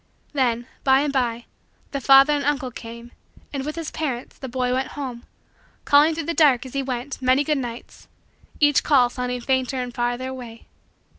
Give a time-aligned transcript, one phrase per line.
[0.33, 1.45] Then, by and by,
[1.91, 3.11] the father and uncle came,
[3.53, 5.27] and, with his parents, the boy went home,
[5.85, 8.07] calling through the dark, as he went, many good nights
[8.59, 10.65] each call sounding fainter and farther away.